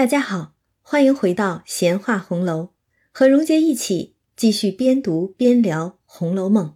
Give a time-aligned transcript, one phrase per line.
[0.00, 2.70] 大家好，欢迎回到闲话红楼，
[3.12, 6.68] 和荣杰一起继续边读边聊《红楼梦》。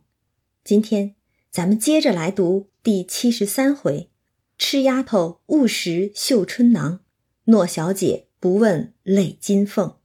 [0.63, 1.15] 今天
[1.51, 4.11] 咱们接着来读第七十三回：
[4.59, 7.01] 吃丫头误食绣春囊，
[7.45, 9.97] 诺小姐不问累金凤。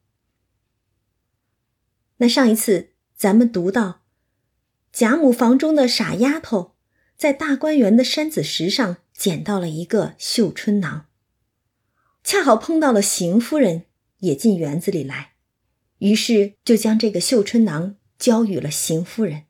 [2.20, 4.04] 那上一次咱们读到，
[4.94, 6.76] 贾母房中的傻丫头
[7.18, 11.08] 在大观园的山子石上捡到了一个绣春囊。
[12.30, 13.86] 恰好碰到了邢夫人
[14.20, 15.32] 也进园子里来，
[15.98, 19.46] 于是就将这个绣春囊交与了邢夫人。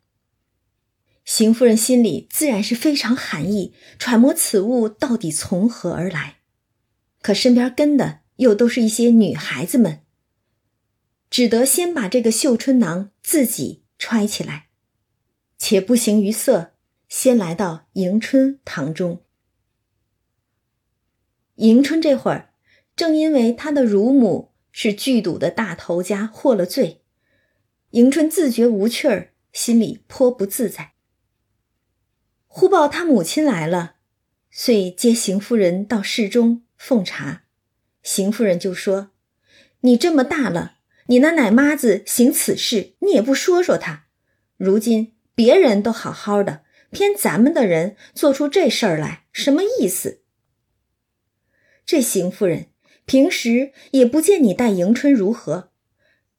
[1.26, 6.38] 邢夫人心里自然是非常寒意，揣摩此物到底从何而来。
[7.22, 10.04] 可身边跟的又都是一些女孩子们，
[11.30, 14.70] 只得先把这个绣春囊自己揣起来，
[15.58, 16.76] 且不形于色，
[17.10, 19.22] 先来到迎春堂中。
[21.56, 22.49] 迎春这会儿。
[23.00, 27.02] 正因为他的乳母是剧赌的大头家，获了罪，
[27.92, 30.96] 迎春自觉无趣儿，心里颇不自在。
[32.46, 33.96] 忽报他母亲来了，
[34.52, 37.44] 遂接邢夫人到室中奉茶。
[38.04, 39.12] 邢夫人就说
[39.80, 44.08] ：“你这么大了，你那奶妈子行此事，你也不说说她。
[44.58, 50.20] 如今别人都好好的，偏咱们的人做出这事儿来，什么意思？”
[51.88, 52.69] 这邢夫人。
[53.10, 55.72] 平时也不见你待迎春如何，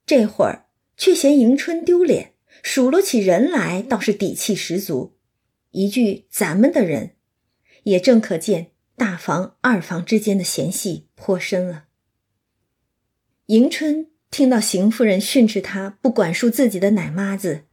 [0.06, 5.16] 这会儿却嫌迎春丢脸，数落起人来倒是底气十足。
[5.72, 7.16] 一句咱们的人，
[7.82, 11.86] 也正可见大房二房之间的嫌隙颇深了。
[13.46, 17.64] 迎春听到邢夫人训斥她不管束自己的奶妈子，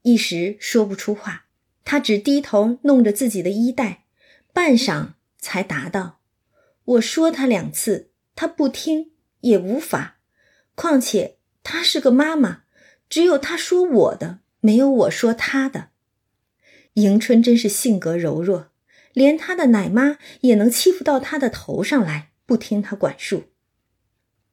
[0.00, 1.48] 一时说不出话，
[1.84, 4.06] 她只低头弄着自己的衣带，
[4.54, 6.20] 半晌才答道
[6.96, 8.08] ：“我说他两次。”
[8.42, 9.12] 他不听
[9.42, 10.18] 也无法，
[10.74, 12.64] 况且他是个妈妈，
[13.08, 15.90] 只有他说我的，没有我说他的。
[16.94, 18.72] 迎春真是性格柔弱，
[19.12, 23.44] 连他的奶妈也能欺负到他的头上来，不听他管束，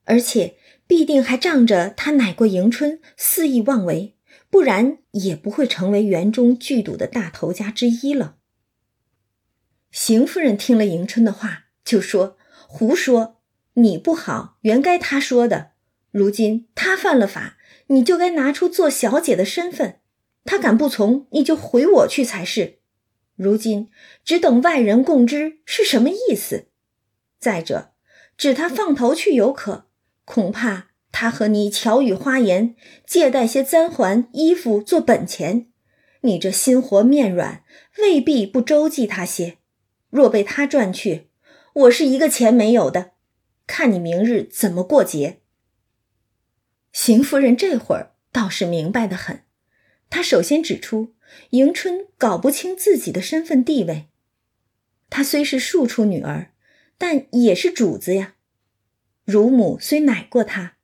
[0.04, 4.16] 而且必定还仗着他奶过迎春，肆意妄为，
[4.52, 8.36] 不然也不会成为园中剧赌的大头家之一了。
[9.90, 12.38] 邢夫人听了迎春的话，就说
[12.70, 13.38] ：“胡说。”
[13.82, 15.72] 你不好，原该他说的。
[16.12, 17.58] 如今他犯了法，
[17.88, 20.00] 你就该拿出做小姐的身份。
[20.46, 22.80] 他敢不从，你就回我去才是。
[23.36, 23.90] 如今
[24.26, 26.68] 只等外人共知是什么意思。
[27.40, 27.92] 再者，
[28.36, 29.86] 指他放头去有可，
[30.26, 32.76] 恐怕他和你巧语花言，
[33.06, 35.68] 借贷些簪环衣服做本钱。
[36.22, 37.64] 你这心活面软，
[38.00, 39.58] 未必不周济他些。
[40.10, 41.30] 若被他赚去，
[41.74, 43.12] 我是一个钱没有的。
[43.72, 45.42] 看你明日怎么过节。
[46.92, 49.44] 邢夫人这会儿倒是明白的很，
[50.10, 51.14] 她首先指出
[51.52, 54.08] 迎春搞不清自己的身份地位。
[55.12, 56.52] 她虽是庶出女儿，
[56.98, 58.38] 但也是主子呀。
[59.24, 60.78] 乳母虽奶过她，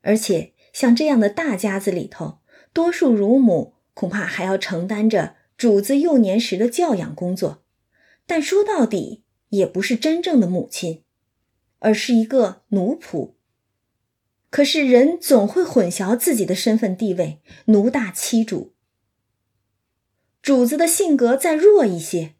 [0.00, 2.40] 而且像这样的大家子里头，
[2.72, 7.62] 多数乳母恐怕还要承担着主子幼年时的教养工作，
[8.26, 11.04] 但说到底也不是真正的母亲。
[11.80, 13.34] 而是一个奴仆。
[14.48, 18.74] 可是人总会混淆自己的身份地位，奴大欺主。
[20.42, 22.34] 主子的性格再弱一些，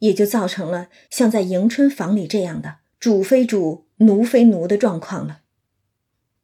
[0.00, 5.40] 也就造成了像在迎春房里这样的主非主、奴非奴的状况了。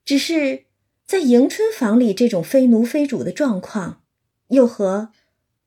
[0.04, 0.64] 只是
[1.06, 4.02] 在迎春房里，这种非奴非主的状况，
[4.48, 5.12] 又和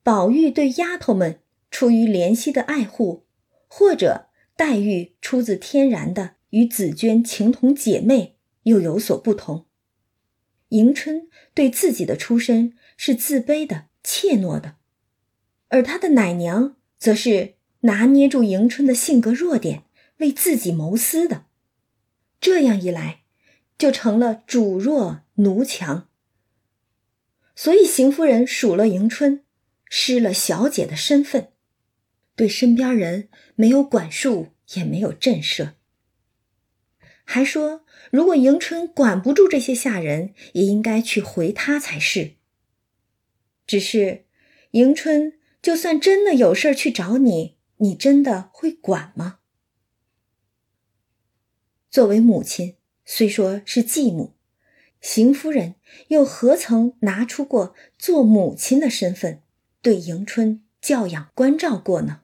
[0.03, 1.39] 宝玉对丫头们
[1.71, 3.25] 出于怜惜的爱护，
[3.67, 4.27] 或者
[4.57, 6.34] 黛玉出自天然的。
[6.55, 9.65] 与紫娟情同姐妹又有所不同。
[10.69, 14.77] 迎春对自己的出身是自卑的、怯懦的，
[15.67, 19.83] 而她的奶娘则是拿捏住迎春的性格弱点，
[20.19, 21.47] 为自己谋私的。
[22.39, 23.23] 这样一来，
[23.77, 26.07] 就成了主弱奴强。
[27.53, 29.43] 所以邢夫人数落迎春，
[29.89, 31.49] 失了小姐的身份，
[32.37, 35.73] 对身边人没有管束，也没有震慑。
[37.25, 42.35] 还说，如果迎春管不住这些下人，也应该去回他才是。
[43.67, 44.25] 只是，
[44.71, 49.39] 迎春就算真的有事去找你，你真的会管吗？
[51.89, 54.35] 作为母亲，虽说是继母，
[55.01, 55.75] 邢夫人
[56.09, 59.41] 又何曾拿出过做母亲的身份，
[59.81, 62.21] 对迎春教养关照过呢？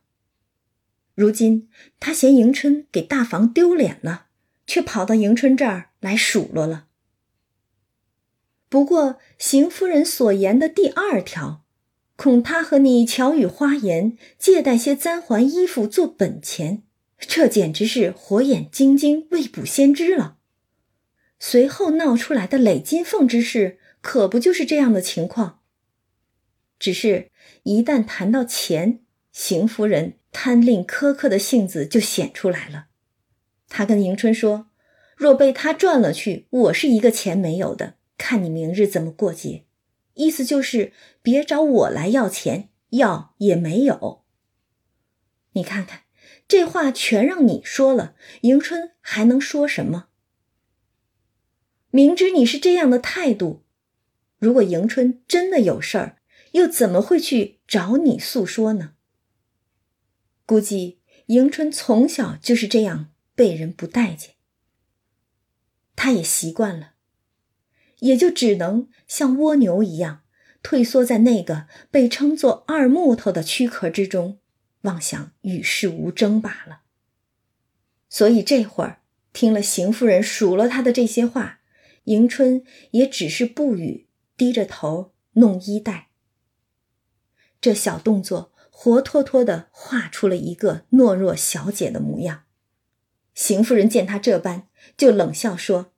[1.15, 1.69] 如今
[1.99, 4.27] 她嫌迎春给大房丢脸了。
[4.65, 6.87] 却跑到迎春这儿来数落了。
[8.69, 11.65] 不过邢夫人所言的第二条，
[12.15, 16.83] 恐她和你巧语花言，借贷些簪环衣服做本钱，
[17.17, 20.37] 这简直是火眼金睛、未卜先知了。
[21.37, 25.59] 随后闹出来的累金凤之事，可不就是这样的情况？
[26.79, 27.29] 只是，
[27.63, 29.01] 一旦谈到钱，
[29.33, 32.87] 邢夫人贪吝苛刻的性子就显出来了。
[33.73, 34.67] 他跟迎春说
[35.15, 39.63] ：“若被他赚了去，我是一个钱没有的，看你明日怎么过节。”
[40.15, 40.91] 意思就是
[41.21, 44.25] 别找我来要钱，要也没有。
[45.53, 46.01] 你看看，
[46.49, 50.09] 这话全让你说了，迎春还能说什么？
[51.91, 53.63] 明知你是这样的态度，
[54.37, 56.17] 如果迎春真的有事儿，
[56.51, 58.95] 又怎么会去找你诉说呢？
[60.45, 64.35] 估计迎春从小就是这样被人不待见，
[65.95, 66.93] 她也习惯了，
[67.99, 70.23] 也就只能像蜗牛一样
[70.61, 74.39] 退缩在那个被称作二木头的躯壳之中，
[74.81, 76.81] 妄想与世无争罢了。
[78.09, 79.01] 所以这会儿
[79.31, 81.59] 听了邢夫人数落她的这些话。
[82.05, 86.09] 迎春也只是不语，低着头弄衣带。
[87.61, 92.45] 这小动作活脱脱的画出了一个懦弱小姐的模样。
[93.41, 95.93] 邢夫人见他这般，就冷笑说：“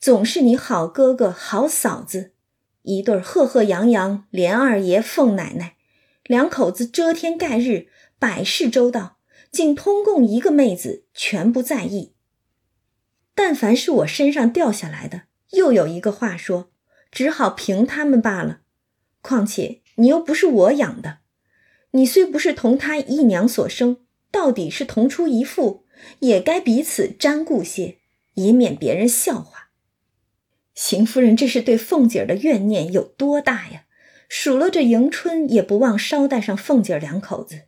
[0.00, 2.32] 总是你好哥哥好嫂子，
[2.82, 5.76] 一对赫赫扬扬连二爷凤奶奶，
[6.24, 7.86] 两口子遮天盖日，
[8.18, 9.18] 百事周到，
[9.52, 12.14] 竟通共一个妹子，全不在意。
[13.32, 16.72] 但凡是我身上掉下来的。”又有一个话说，
[17.12, 18.62] 只好凭他们罢了。
[19.20, 21.18] 况且你又不是我养的，
[21.92, 23.98] 你虽不是同他一娘所生，
[24.32, 25.81] 到底是同出一父，
[26.20, 27.98] 也该彼此沾顾些，
[28.34, 29.70] 以免别人笑话。
[30.74, 33.84] 邢夫人这是对凤姐儿的怨念有多大呀？
[34.28, 37.64] 数落着迎春，也不忘捎带上凤姐儿两口子，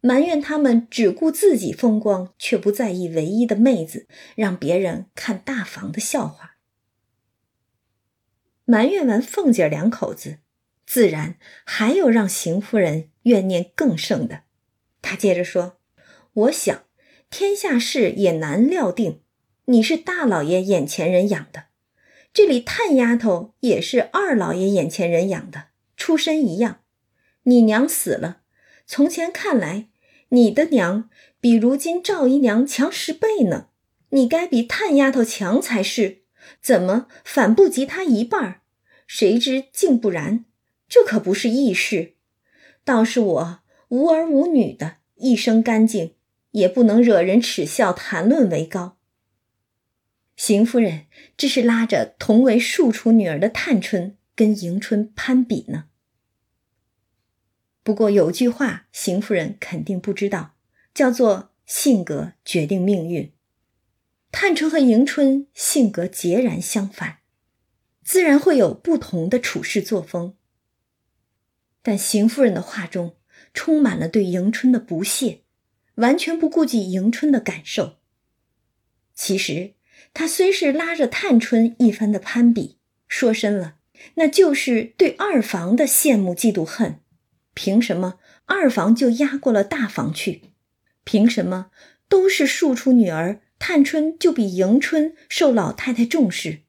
[0.00, 6.56] 埋怨他们只顾自己风光，却不在意唯一的妹子让别人看大房的笑话。
[8.64, 10.38] 埋怨完凤姐儿两口子，
[10.84, 14.42] 自然还有让邢夫人怨念更盛的。
[15.00, 15.78] 她接着说
[16.34, 16.82] ：“我想
[17.30, 19.20] 天下事也难料定，
[19.66, 21.64] 你是大老爷眼前人养的，
[22.32, 25.66] 这里探丫头也是二老爷眼前人养的，
[25.96, 26.80] 出身一样。
[27.42, 28.40] 你娘死了，
[28.86, 29.88] 从前看来，
[30.30, 31.10] 你的娘
[31.40, 33.68] 比如今赵姨娘强十倍呢。
[34.10, 36.22] 你该比探丫头强才是。”
[36.62, 38.62] 怎么反不及她一半？
[39.06, 40.46] 谁知竟不然，
[40.88, 42.14] 这可不是易事。
[42.84, 46.14] 倒是我无儿无女的，一生干净，
[46.58, 48.98] 也不能惹人耻笑谈论为高。
[50.36, 51.06] 邢夫人
[51.36, 55.86] 这是拉着同为庶出女儿的探春跟迎春攀比呢。
[57.82, 60.54] 不过有句话，邢夫人肯定不知道，
[60.92, 63.32] 叫做“性格决定命运”。
[64.30, 67.20] 探春和迎春性格截然相反，
[68.04, 70.36] 自然会有不同的处事作风。
[71.82, 73.16] 但邢夫人的话中
[73.54, 75.44] 充满了对迎春的不屑，
[75.98, 77.98] 完全不顾及迎春的感受。
[79.14, 79.74] 其实，
[80.12, 83.76] 她虽是拉着探春一番的攀比，说深了，
[84.14, 87.00] 那就是对二房的羡慕、嫉妒、恨。
[87.54, 90.42] 凭什么二房就压过了大房去？
[91.04, 91.70] 凭什么
[92.08, 93.40] 都是庶出女儿？
[93.60, 96.60] 探春就比迎春受老太太重视，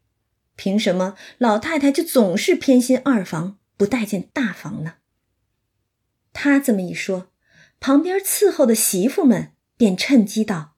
[0.55, 4.95] 凭什么老太太就总是偏心二房，不待见大房呢？
[6.33, 7.31] 他这么一说，
[7.79, 10.75] 旁边伺候的媳妇们便趁机道：“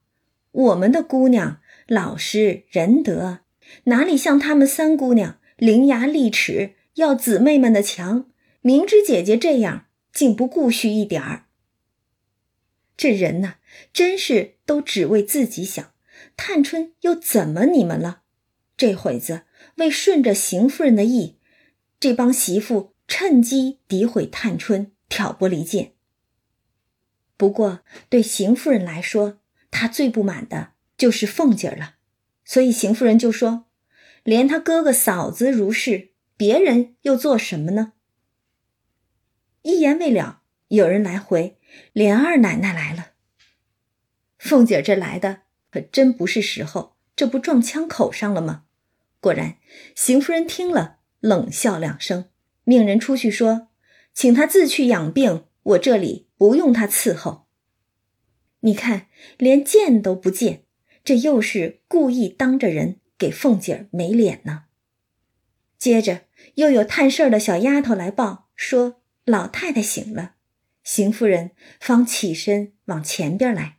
[0.52, 3.40] 我们的姑娘老实仁德，
[3.84, 8.26] 哪里像他们三姑娘伶牙俐齿，要姊妹们的强？
[8.60, 11.46] 明知姐姐这样，竟不顾恤一点儿。
[12.96, 13.56] 这人呐，
[13.92, 15.90] 真是都只为自己想。”
[16.36, 18.22] 探春又怎么你们了？
[18.76, 19.42] 这会子
[19.76, 21.36] 为顺着邢夫人的意，
[22.00, 25.92] 这帮媳妇趁机诋毁探春，挑拨离间。
[27.36, 31.96] 不过对邢夫人来说，她最不满的就是凤姐了，
[32.44, 33.66] 所以邢夫人就说
[34.24, 37.94] ：“连她哥哥嫂子如是，别人又做什么呢？”
[39.62, 41.58] 一言未了，有人来回
[41.92, 43.12] ：“莲二奶奶来了。”
[44.38, 45.42] 凤姐这来的。
[45.70, 48.64] 可真不是时候，这不撞枪口上了吗？
[49.20, 49.56] 果然，
[49.94, 52.26] 邢夫人听了，冷笑两声，
[52.64, 53.68] 命人出去说
[54.12, 57.46] ：“请他自去养病，我这里不用他伺候。”
[58.66, 59.06] 你看，
[59.38, 60.64] 连见都不见，
[61.04, 64.64] 这又是故意当着人给凤姐儿没脸呢。
[65.78, 66.22] 接着
[66.54, 70.34] 又有探事儿的小丫头来报说老太太醒了，
[70.82, 73.78] 邢夫人方起身往前边来，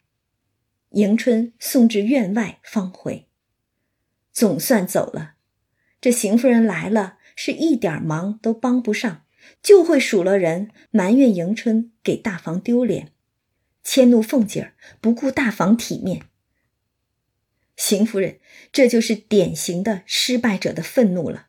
[0.91, 3.27] 迎春送至院外方回。
[4.31, 5.33] 总算走了，
[5.99, 9.25] 这邢夫人来了是一点忙都帮不上，
[9.63, 13.13] 就会数落人，埋怨迎春给大房丢脸。
[13.81, 16.27] 迁怒凤姐儿不顾大房体面，
[17.75, 18.39] 邢夫人
[18.71, 21.47] 这就是典型的失败者的愤怒了。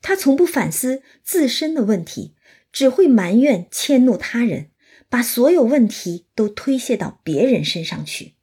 [0.00, 2.34] 她从不反思自身的问题，
[2.72, 4.70] 只会埋怨迁怒他人，
[5.08, 8.34] 把所有问题都推卸到别人身上去。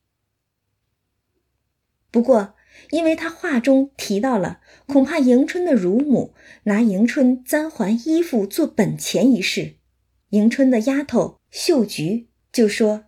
[2.11, 2.54] 不过，
[2.91, 9.75] 因为他话中提到了恐怕迎春的乳母拿迎春簪还衣服做本钱一事，
[10.29, 11.39] 迎春的丫头。
[11.51, 13.05] 秀菊就说：“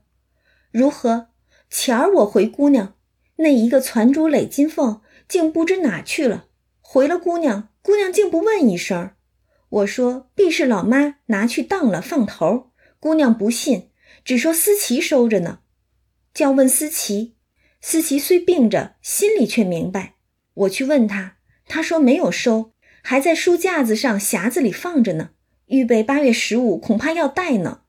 [0.71, 1.27] 如何？
[1.69, 2.95] 前儿我回姑娘，
[3.37, 6.47] 那一个攒珠累金凤竟不知哪去了。
[6.79, 9.11] 回了姑娘，姑娘竟不问一声。
[9.69, 12.71] 我说必是老妈拿去当了放头。
[12.99, 13.89] 姑娘不信，
[14.23, 15.59] 只说思琪收着呢。
[16.33, 17.35] 叫问思琪，
[17.81, 20.15] 思琪虽病着，心里却明白。
[20.53, 25.31] 我去问他，他说没有收，还在书架子上匣子里放着呢，
[25.67, 27.81] 预备八月十五恐怕要带呢。”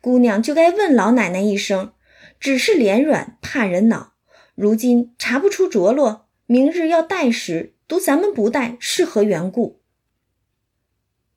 [0.00, 1.92] 姑娘就该问老奶奶一声，
[2.38, 4.14] 只是脸软怕人恼，
[4.54, 9.80] 如今查不出着落，明日要带时，独咱们不带是何缘故？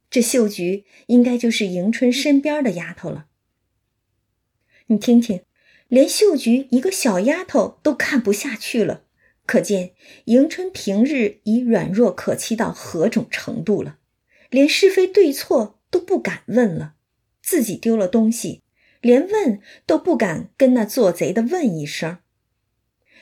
[0.09, 3.27] 这秀菊应该就是迎春身边的丫头了。
[4.87, 5.41] 你听听，
[5.91, 9.03] 连秀菊一个小丫头都看不下去了，
[9.45, 9.91] 可见
[10.23, 13.97] 迎春平日已软弱可欺到何种程度了，
[14.49, 16.93] 连是非对错都不敢问了。
[17.43, 18.61] 自己丢了东西，
[19.01, 22.19] 连问都不敢跟那做贼的问一声。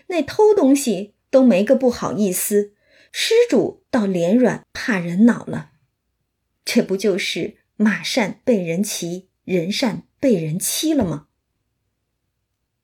[0.10, 2.74] 那偷东西都没个不好意思，
[3.12, 5.72] 施主倒脸软怕人恼了。
[6.64, 11.29] 这不就是马善被人骑，人善被人欺了吗？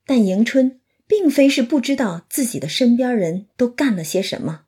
[0.06, 4.66] 但迎春并非是不知道自己的身边人都干了些什么，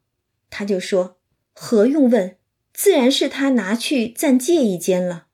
[0.51, 1.19] 他就说
[1.55, 2.37] ：“何用问？
[2.75, 5.29] 自然是他拿去暂借一间了。”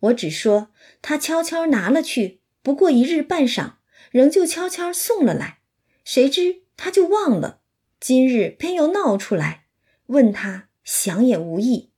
[0.00, 3.74] 我只说他悄悄拿了去，不过一日半晌，
[4.10, 5.58] 仍旧悄悄送了来。
[6.04, 7.60] 谁知他就忘了，
[8.00, 9.66] 今日偏又闹出来，
[10.06, 11.90] 问他想也无益。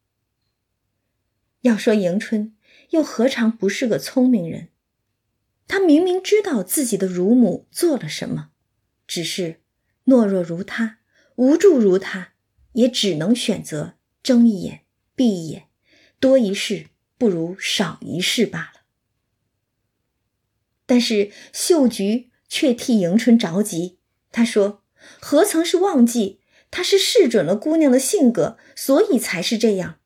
[1.63, 2.55] 要说迎春，
[2.91, 4.69] 又何尝不是个聪明人？
[5.67, 8.51] 他明明知道自己的乳母做了什么，
[9.07, 9.61] 只是
[10.07, 10.99] 懦弱如他，
[11.37, 12.35] 无助如他，
[12.73, 14.83] 也只能选择睁一眼
[15.15, 15.69] 闭一眼，
[16.19, 16.87] 多一事。
[17.17, 18.83] 不如少一事罢了。
[20.85, 23.99] 但是秀菊却替迎春着急。
[24.33, 24.83] 她说
[25.23, 26.41] ：“何曾是忘记？
[26.73, 30.01] 他是试准了姑娘的性格，所以才是这样。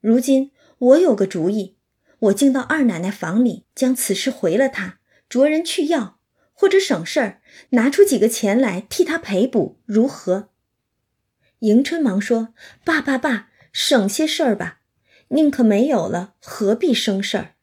[0.00, 1.76] 如今我有个主意，
[2.18, 4.99] 我竟到二奶奶房里将此事回了她，
[5.30, 6.20] 着人去要，
[6.52, 10.50] 或者省事儿，拿出几个钱来替他赔补，如何？”
[11.60, 12.52] 迎春忙说
[12.84, 14.82] ：“爸爸爸，省些事儿吧。”
[15.32, 17.54] 宁可没有了，何必生事儿？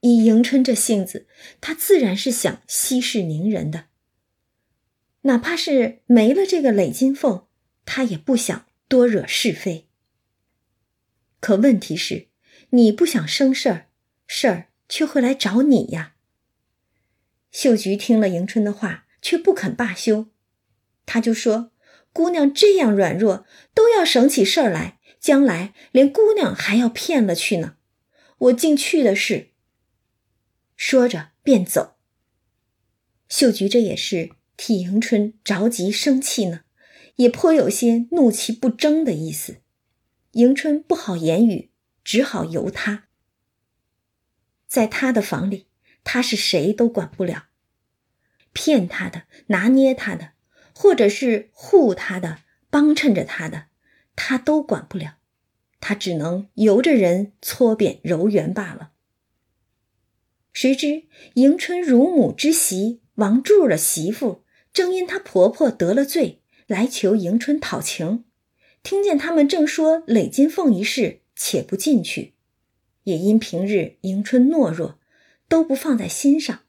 [0.00, 1.26] 以迎春这性子，
[1.62, 3.86] 她自然是想息事宁人的。
[5.22, 7.46] 哪怕是没了这个累金凤，
[7.86, 9.88] 她也不想多惹是非。
[11.40, 12.28] 可问题是，
[12.70, 13.86] 你不想生事儿，
[14.26, 16.14] 事儿却会来找你呀。
[17.50, 20.28] 秀菊听了迎春的话，却不肯罢休，
[21.04, 21.72] 她就说
[22.14, 27.76] ：“姑娘这样软弱，都要省起事儿来。”将来连姑娘还要骗了去呢，
[28.38, 29.48] 我竟去的是。
[30.76, 31.96] 说着便走。
[33.28, 36.60] 秀菊这也是替迎春着急生气呢，
[37.16, 39.56] 也颇有些怒其不争的意思。
[40.32, 41.72] 迎春不好言语，
[42.04, 43.03] 只好由他。
[44.66, 45.66] 在他的房里，
[46.02, 47.46] 他是谁都管不了，
[48.52, 50.32] 骗他的、拿捏他的，
[50.74, 52.38] 或者是护他的、
[52.70, 53.66] 帮衬着他的。
[54.16, 55.16] 他都管不了，
[55.80, 58.92] 他只能由着人搓扁揉圆罢了。
[60.52, 61.04] 谁知
[61.34, 68.24] 迎春乳母之媳王柱的媳妇，正因她婆婆得了罪，来求迎春讨情。
[68.84, 72.33] 听见他们正说累金凤一事，且不进去。
[73.04, 74.98] 也因平日迎春懦弱，
[75.48, 76.60] 都不放在心上。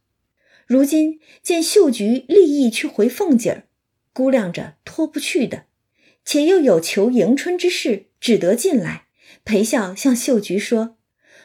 [0.67, 3.67] 如今见秀菊立意去回凤姐儿，
[4.13, 5.65] 估量着脱不去的。
[6.23, 9.05] 且又有求迎春之事，只得进来
[9.43, 10.97] 陪笑，向秀菊说：“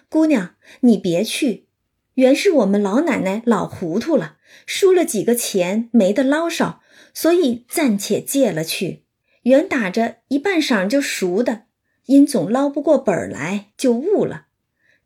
[0.09, 1.66] 姑娘，你别去，
[2.14, 6.80] 原是我们老奶奶老糊涂了，输了几个钱没得捞少，
[7.12, 9.04] 所以暂且借了去。
[9.42, 11.64] 原打着一半晌就赎的，
[12.06, 14.47] 因总捞不过本来，就误了。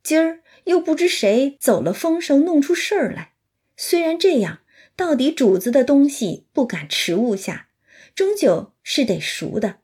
[0.05, 3.33] 今儿又不知谁走了风声，弄出事儿来。
[3.75, 4.61] 虽然这样，
[4.95, 7.69] 到底主子的东西不敢迟误下，
[8.15, 9.79] 终究是得赎的。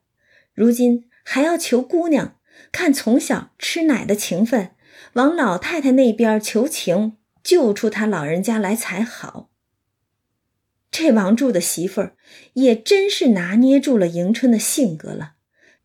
[0.53, 2.37] 如今还要求姑娘
[2.71, 4.75] 看从小吃奶的情分，
[5.13, 9.49] 往老太太那边求情，救出她老人家来才好。
[10.91, 12.15] 这王柱的媳妇儿
[12.53, 15.33] 也真是拿捏住了迎春的性格了。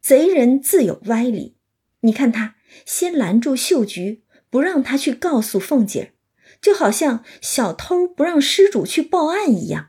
[0.00, 1.56] 贼人自有歪理，
[2.00, 4.22] 你看他先拦住秀菊，
[4.56, 6.14] 不让他去告诉凤姐，
[6.62, 9.88] 就好像小偷不让失主去报案一样。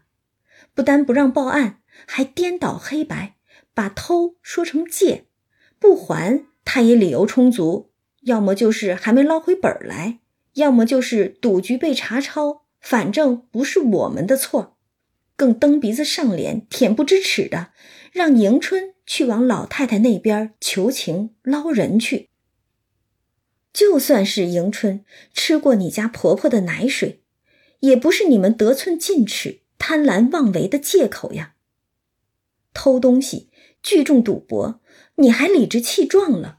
[0.75, 3.38] 不单不让报案，还颠倒黑白，
[3.74, 5.27] 把偷说成借，
[5.79, 7.93] 不还他也理由充足，
[8.24, 10.19] 要么就是还没捞回本来，
[10.55, 14.75] 要么就是赌局被查抄，反正不是我们的错。
[15.38, 17.69] 更蹬鼻子上脸、恬不知耻的，
[18.12, 22.31] 让迎春去往老太太那边求情捞人去。
[23.77, 25.05] 就算是迎春
[25.36, 27.22] 吃过你家婆婆的奶水，
[27.81, 31.53] 也不是你们得寸进尺、贪婪妄为的借口呀。
[32.74, 33.51] 偷东西、
[33.84, 34.81] 聚众赌博，
[35.17, 36.57] 你还理直气壮了。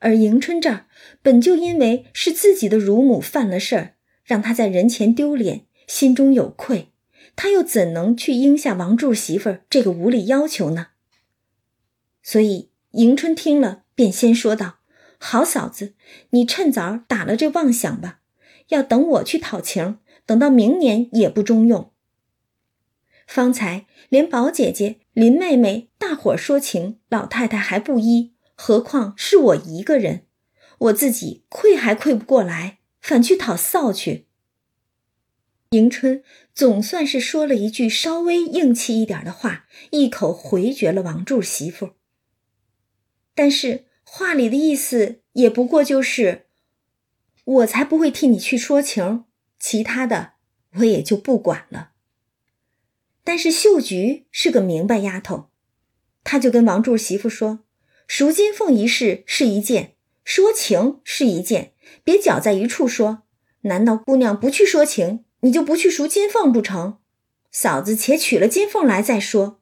[0.00, 0.86] 而迎春这儿
[1.22, 6.88] 本就因为是自己的乳母犯了事儿，让她在人前丢脸，心中有愧。
[7.36, 10.88] 他又怎能去应下王柱媳妇儿这个无理要求呢？
[12.24, 14.78] 所以迎春听了，便先说道
[15.22, 15.94] ：“好嫂子，
[16.30, 18.20] 你趁早打了这妄想吧。
[18.68, 21.92] 要等我去讨情，等到明年也不中用。
[23.26, 30.26] 方才连宝姐姐、林妹妹大伙说情，老太太还不依，何况是我一个人？
[30.78, 34.26] 我自己愧还愧不过来，反去讨臊去。”
[35.70, 36.24] 迎春
[36.54, 41.90] 总算是说了一句稍微硬气一点的话，一口回绝了王柱媳妇。
[43.34, 46.46] 但是话里的意思也不过就是，
[47.44, 49.24] 我才不会替你去说情，
[49.60, 50.32] 其他的
[50.78, 51.92] 我也就不管了。
[53.22, 55.50] 但是秀菊是个明白丫头，
[56.24, 57.60] 她就跟王柱媳妇说
[58.08, 59.94] ：“赎金凤一事是一件，
[60.24, 63.22] 说情是一件，别搅在一处说。
[63.60, 66.98] 难道姑娘不去说情？”你就不去赎金凤不成？
[67.52, 69.60] 嫂子且取了金凤来再说。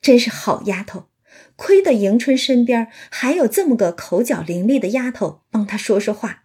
[0.00, 1.08] 真是好丫头，
[1.56, 6.44] 亏得迎春身边还有这么个口角伶俐的丫头帮她说说话。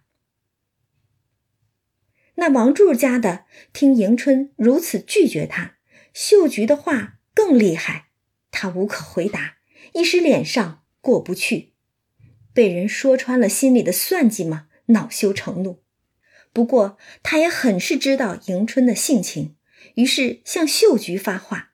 [2.36, 5.76] 那王柱家的听迎春如此拒绝他，
[6.14, 8.06] 秀菊的话更厉害，
[8.50, 9.56] 他无可回答，
[9.92, 11.74] 一时脸上过不去，
[12.54, 15.82] 被人说穿了心里的算计嘛，恼羞成怒。
[16.52, 19.56] 不过，他也很是知道迎春的性情，
[19.96, 21.72] 于是向秀菊发话：“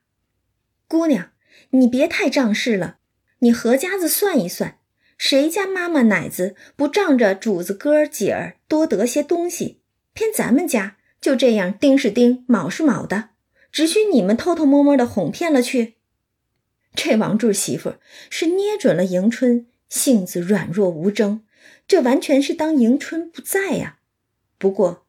[0.87, 1.31] 姑娘，
[1.69, 2.96] 你别太仗势了。
[3.39, 4.79] 你何家子算一算，
[5.17, 9.81] 谁家妈妈奶子不仗着主子哥儿姐儿多得些东西，
[10.13, 13.29] 偏咱们家就这样丁是丁，卯是卯的，
[13.71, 15.95] 只许你们偷偷摸摸的哄骗了去。”
[16.95, 17.95] 这王柱媳妇
[18.29, 21.43] 是捏准了迎春性子软弱无争，
[21.87, 23.99] 这完全是当迎春不在呀。
[24.57, 25.05] 不过，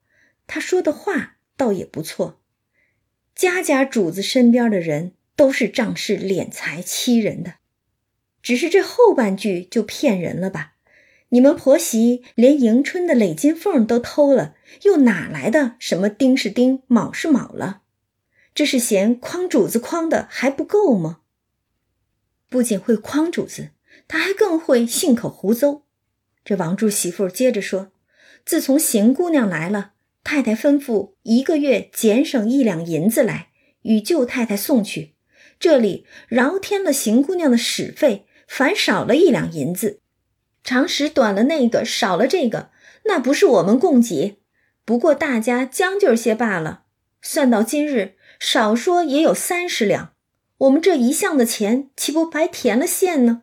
[0.47, 2.43] 他说的话倒也不错。
[3.35, 7.55] 家家主子身边的人都是仗势敛财欺人的，
[8.42, 10.74] 只是这后半句就骗人了吧？
[11.31, 17.83] 你们婆媳连迎春的累金凤都偷了，又哪来的什么丁是丁，卯是卯了？
[18.55, 21.20] 这是嫌诓主子诓的还不够吗？
[22.48, 23.70] 不仅会诓主子，
[24.09, 25.83] 他还更会信口胡诌。
[26.44, 27.92] 这王柱媳妇接着说。
[28.46, 29.92] 自从邢姑娘来了，
[30.24, 33.48] 太太吩咐一个月减省一两银子来
[33.83, 35.12] 与舅太太送去。
[35.61, 40.01] 这里饶添了邢姑娘的使费，反少了一两银子。
[40.65, 42.71] 长时短了那个，少了这个，
[43.05, 44.39] 那不是我们供给，
[44.85, 46.83] 不过大家将就些罢了。
[47.23, 50.15] 算到今日，少说也有三十两。
[50.59, 53.43] 我们这一项的钱，岂不白填了线呢？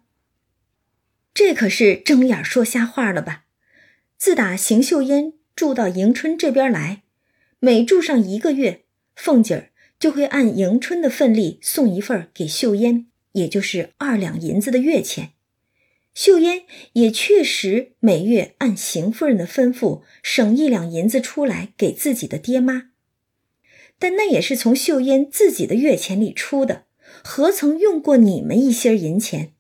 [1.34, 3.46] 这可是睁眼说瞎话了吧？
[4.18, 7.04] 自打邢秀烟住到迎春这边来，
[7.60, 15.32] 每住上一个月，凤姐儿就会按迎春的份例送一份给秀烟，也就是二两银子的月钱。
[16.14, 22.90] 秀烟也确实每月按邢夫人的吩咐省一两银子出来给自己的爹妈，
[23.98, 26.86] 但那也是从秀烟自己的月钱里出的，
[27.24, 29.54] 何曾用过你们一些银钱？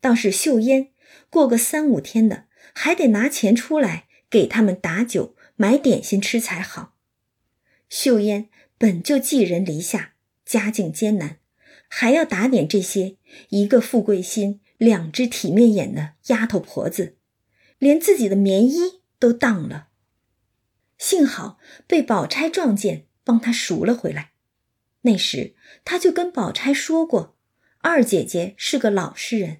[0.00, 0.88] 倒是秀烟
[1.30, 2.44] 过个三五天的。
[2.78, 6.94] 还得拿钱出来给他们打酒、买点心吃才好。
[7.88, 10.12] 秀烟本就寄人篱下，
[10.44, 11.38] 家境艰难，
[11.88, 13.16] 还要打点这些
[13.50, 17.16] 一个富贵心、两只体面眼的丫头婆子，
[17.78, 19.88] 连自己的棉衣都当了。
[20.98, 24.32] 幸好被宝钗撞见，帮她赎了回来。
[25.02, 27.36] 那时他就跟宝钗说过，
[27.78, 29.58] 二姐姐是个老实人，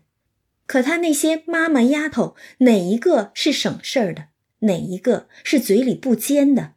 [0.66, 4.28] 可她那些妈妈丫头哪一个是省事儿的，
[4.60, 6.74] 哪一个是嘴里不尖的，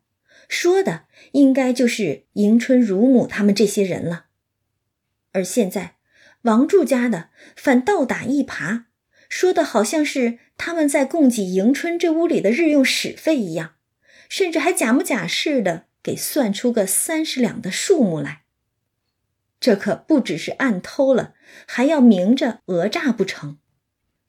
[0.47, 4.27] 说的应该就是迎春、乳母他们这些人了。
[5.31, 5.95] 而现在
[6.43, 8.85] 王柱家的反倒打一耙，
[9.27, 13.75] 说的好像是他们在供给迎春这屋里的日用使费一样，
[14.27, 18.43] 甚至还假模假式的给算出个三十两的数目来。
[19.59, 21.33] 这可不只是暗偷了，
[21.65, 23.57] 还要明着讹诈不成？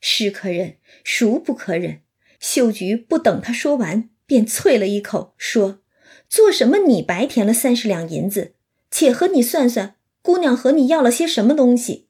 [0.01, 2.01] 是可忍，孰不可忍？
[2.41, 5.83] 秀菊不等他说完，便啐了一口，说
[6.29, 6.79] ：“做什么？
[6.79, 8.55] 你白填了三十两银子，
[8.91, 12.09] 且和你算算，姑娘和你要了些什么东西？”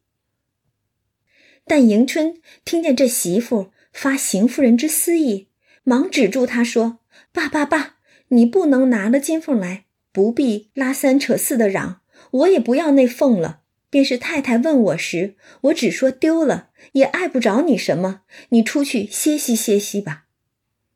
[1.66, 5.48] 但迎春听见这媳妇发邢夫人之私意，
[5.84, 7.00] 忙止住他说
[7.32, 7.96] ：“爸爸爸，
[8.28, 12.00] 你不能拿了金凤来，不必拉三扯四的嚷。”
[12.32, 13.62] 我也不要那凤了。
[13.88, 18.22] 便是太太问我时，我只说丢了，也碍不着你什么。
[18.50, 20.26] 你出去歇息歇息吧。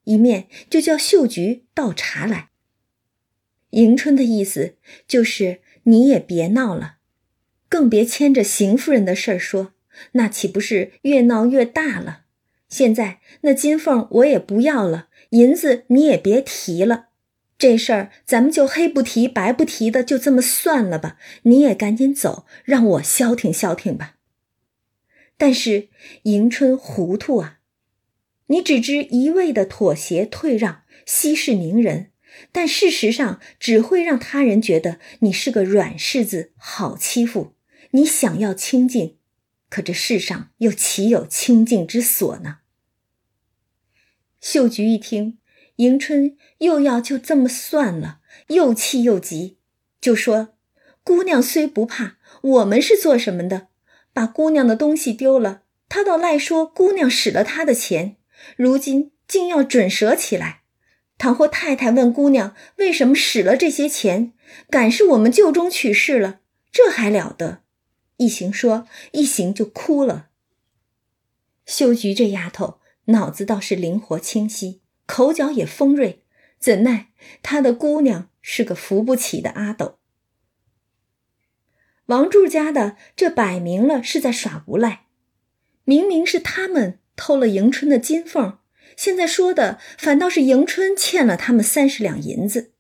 [0.05, 2.50] 一面就叫秀菊倒茶来。
[3.70, 4.77] 迎春的意思
[5.09, 6.98] 就是你也别闹了，
[7.75, 9.73] 更别牵着邢夫人的事儿说，
[10.13, 12.21] 那岂不是越闹越大了？
[12.69, 17.07] 现在那金凤我也不要了，银子你也别提了。
[17.59, 21.17] 这事儿咱们就黑不提白不提的，就这么算了吧。
[21.43, 24.15] 你也赶紧走，让我消停消停吧。
[25.37, 25.89] 但是
[26.23, 27.59] 迎春糊涂啊，
[28.47, 32.13] 你只知一味的妥协退让，息事宁人，
[32.53, 37.51] 但事实上只会让他人觉得你是个软柿子，好欺负。
[37.95, 39.19] 你想要清静，
[39.71, 42.59] 可这世上又岂有清静之所呢？
[44.41, 45.39] 秀菊一听。
[45.77, 49.59] 迎春又要就这么算了，又气又急，
[50.01, 50.55] 就说
[51.03, 53.69] ：“姑娘虽不怕，我们是做什么的？
[54.13, 58.17] 把姑娘的东西丢了，她倒赖说姑娘使了他的钱，
[58.57, 60.63] 如今竟要准折起来。
[61.19, 64.33] 倘或太太问姑娘为什么使了这些钱，
[64.71, 67.63] 敢是我们旧中取势了，这还了得？”
[68.25, 70.31] 一行说，一行就哭了。
[71.67, 74.81] 秀菊这丫头脑子倒是灵活清晰。
[75.07, 76.25] 口角也锋锐，
[76.59, 79.99] 怎奈他的姑娘是个扶不起的阿斗。
[82.07, 85.05] 王柱家的这摆明了是在耍无赖，
[85.85, 88.59] 明明是他们偷了迎春的金凤，
[88.97, 92.73] 现在说的反倒是迎春欠了他们三十两银子。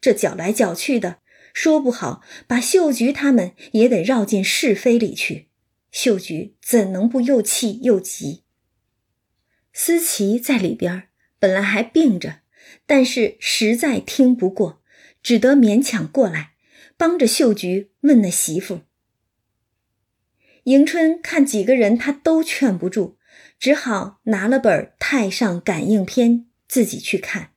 [0.00, 1.18] 这搅来搅去的，
[1.56, 5.48] 说不好把秀菊他们也得绕进是非里去。
[5.90, 8.42] 秀菊怎能不又气又急？
[9.72, 12.40] 思琪在里边本来还病着，
[12.84, 14.82] 但是实在听不过，
[15.22, 16.52] 只得勉强过来，
[16.98, 18.82] 帮着秀菊问那媳妇。
[20.64, 23.16] 迎春看几个人，她都劝不住，
[23.58, 26.32] 只好拿了本《太上感应篇》
[26.68, 27.52] 自己去看。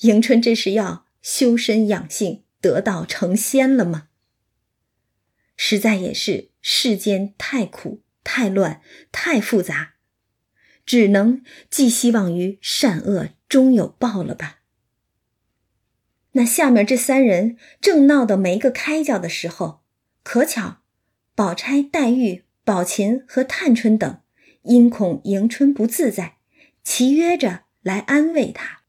[0.00, 4.08] 迎春这是要修身养性、得道成仙了吗？
[5.56, 9.94] 实在也是世间太苦、太乱、太复杂。
[10.84, 14.62] 只能寄希望于善恶终有报了吧。
[16.32, 19.84] 那下面这三人正闹得没个开交的时候，
[20.24, 20.82] 可巧，
[21.36, 24.20] 宝钗、黛玉、宝琴和探春等
[24.62, 26.38] 因恐迎春不自在，
[26.82, 28.82] 齐约着来安慰她。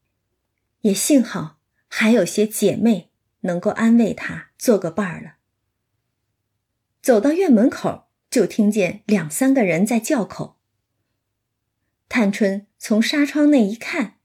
[0.80, 1.60] 也幸好
[1.96, 5.34] 还有些姐妹能够安慰她，做个伴儿了。
[7.00, 10.58] 走到院门口，就听见两三个人在叫口。
[12.08, 14.16] 探春从纱窗内一看，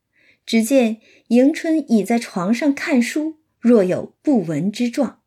[0.48, 5.22] 只见迎春倚在床上看书，若有不闻之状。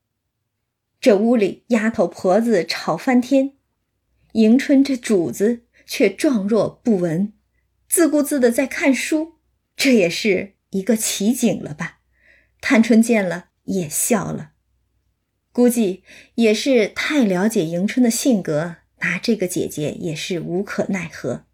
[1.01, 3.53] 这屋里丫头婆子吵翻天，
[4.33, 7.33] 迎春这主子却状若不闻，
[7.89, 9.35] 自顾自的在看书，
[9.77, 12.01] 这也是一个奇景了吧？
[12.63, 14.53] 探春见了也笑了，
[15.53, 16.05] 估计
[16.37, 21.45] 也是太了解迎春的性格，拿这个姐姐也是无可奈何。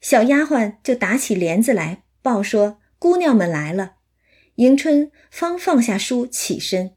[0.00, 3.96] 小丫鬟就打起帘子来报说：“姑娘们来了。”
[4.56, 6.94] 迎春方放下书起身。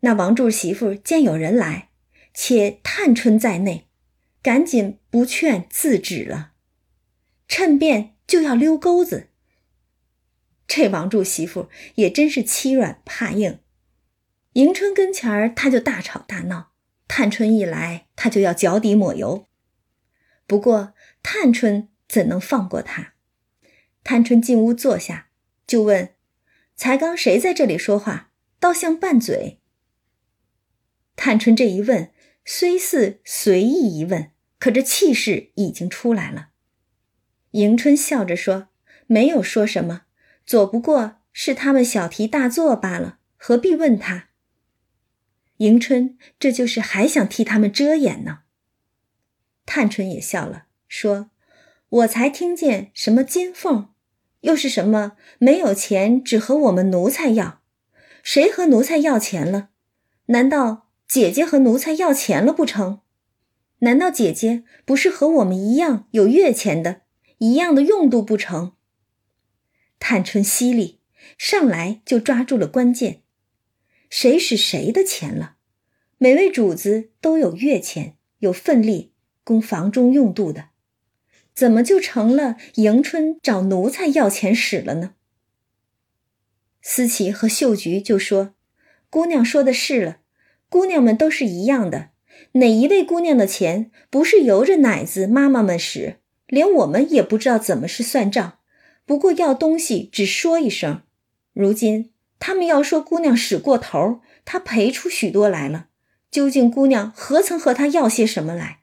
[0.00, 1.90] 那王柱媳妇见有人来，
[2.32, 3.88] 且探春在内，
[4.40, 6.52] 赶紧不劝自止了，
[7.48, 9.30] 趁便就要溜钩子。
[10.66, 13.60] 这王柱媳妇也真是欺软怕硬。
[14.54, 16.72] 迎春跟前儿，他就大吵大闹；
[17.06, 19.46] 探春一来，他就要脚底抹油。
[20.46, 23.14] 不过探春怎能放过他？
[24.02, 25.28] 探春进屋坐下，
[25.66, 26.14] 就问
[26.74, 28.30] ：“才刚谁在这里说话？
[28.58, 29.60] 倒像拌嘴。”
[31.16, 32.12] 探春这一问，
[32.44, 36.50] 虽似随意一问，可这气势已经出来了。
[37.50, 38.68] 迎春笑着说
[39.06, 40.05] ：“没有说什么，
[40.46, 44.28] 左不过是他们小题大做罢了，何必问他？”
[45.58, 48.40] 迎春这就是还想替他们遮掩呢。
[49.64, 51.30] 探春也笑了，说
[51.88, 53.88] ：“我才听见什么金凤，
[54.42, 57.62] 又是什么没有钱只和我们奴才要，
[58.22, 59.70] 谁和奴才要钱了？
[60.26, 63.00] 难道姐姐和奴才要钱了不成？
[63.80, 67.02] 难道姐姐不是和我们一样有月钱的，
[67.38, 68.74] 一样的用度不成？”
[69.98, 71.00] 探春犀利，
[71.38, 73.22] 上来就抓住了关键。
[74.08, 75.56] 谁使谁的钱了？
[76.18, 80.68] 每位主子都有月钱，有份例供房中用度的，
[81.54, 85.14] 怎么就成了迎春找奴才要钱使了呢？
[86.80, 88.54] 思琪和秀菊就说
[89.10, 90.18] ：“姑娘说的是了，
[90.68, 92.10] 姑娘们都是一样的，
[92.52, 96.18] 哪一位姑娘的钱不是由着奶子妈妈们使？
[96.46, 98.55] 连我们也不知道怎么是算账，
[99.06, 101.00] 不过要东西只说一声，
[101.54, 105.88] 如今。”他们要说姑娘使过头，他赔出许多来了。
[106.30, 108.80] 究竟姑娘何曾和他要些什么来？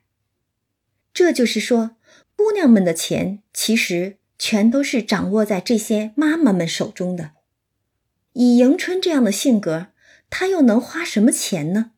[1.14, 1.92] 这就是说，
[2.34, 7.30] 姑娘们的钱其实全都是掌握在这些妈妈们手中的。
[8.32, 9.86] 以迎春这样的性格，
[10.28, 11.92] 她又能花什么钱呢？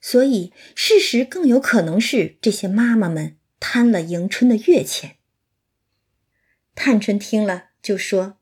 [0.00, 5.16] 所以事实更有可能是这些妈妈们贪了迎春的月钱。
[6.78, 8.36] 探春听了就说。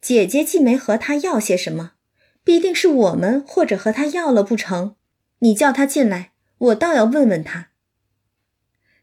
[0.00, 1.94] 姐姐既没和他要些什么，
[2.44, 4.94] 必定是我们或者和他要了不成？
[5.38, 7.70] 你叫他进来，我倒要问问他。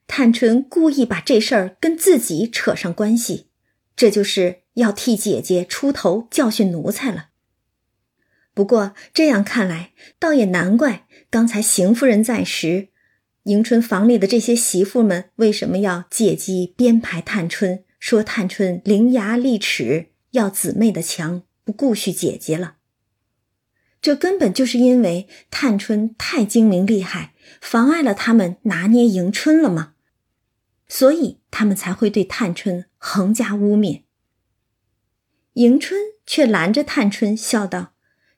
[0.06, 3.48] 探春故意把这事儿跟自己扯上关系，
[3.95, 7.30] 这就是要替姐姐出头教训奴才了。
[8.54, 12.89] 不过这样看来，倒也难怪刚才邢夫人在时，
[13.43, 20.11] 迎春房里的这些媳妇们为什么要借机编排探春，说探春伶牙俐齿。
[20.33, 22.75] 要姊妹的强，不顾恤姐姐了。
[23.99, 29.95] 这根本就是因为探春太精明厉害，妨碍了他们拿捏迎春了吗？
[30.87, 34.03] 所以他们才会对探春横加污蔑。
[35.53, 37.95] 迎春却拦着探春，笑道：“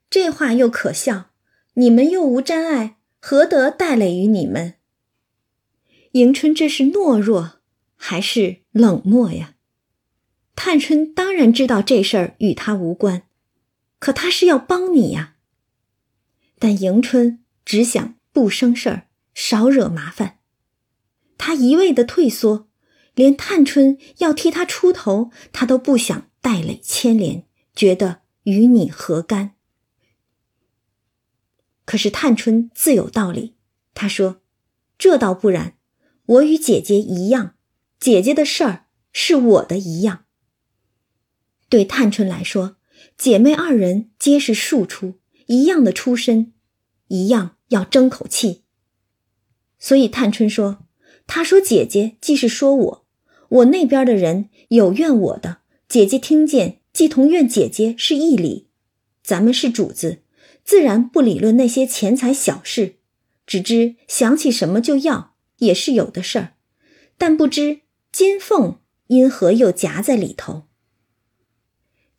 [0.10, 1.32] 这话又可笑，
[1.74, 4.76] 你们又无沾爱，何得带累于你们？”
[6.14, 7.60] 迎春这是懦弱
[7.98, 9.56] 还是冷漠呀？
[10.58, 13.22] 探春当然知道这事儿与他无关，
[14.00, 15.36] 可他是要帮你呀。
[16.58, 20.40] 但迎春只想不生事儿，少惹麻烦。
[21.38, 22.68] 他一味的退缩，
[23.14, 29.54] 连探春要替他出头，他都不想带累牵连，觉得与你何干？
[31.86, 33.56] 可是探春自有道理，
[33.94, 34.42] 她说
[34.98, 35.78] ：“这倒不然，
[36.26, 37.54] 我与姐姐一样，
[38.00, 40.24] 姐姐的事儿是我的一样。”
[41.70, 42.78] 对探春来说，
[43.18, 45.16] 姐妹二人皆是庶出，
[45.48, 46.54] 一样的出身，
[47.08, 48.64] 一样要争口气。
[49.78, 50.86] 所以探春说
[51.28, 53.06] ：“她说姐姐既是说我，
[53.50, 55.58] 我那边的人有怨我的，
[55.90, 58.70] 姐姐听见既同怨姐姐是一理。
[59.22, 60.24] 咱们是主子，
[60.64, 62.96] 自然不理论那些钱财小事，
[63.46, 66.54] 只知想起什么就要，也是有的事儿。
[67.18, 70.64] 但不知金凤因何又夹在里头。”